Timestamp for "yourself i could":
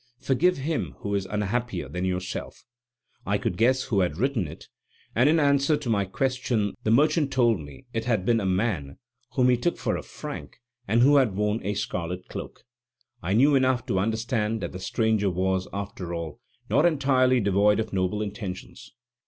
2.05-3.55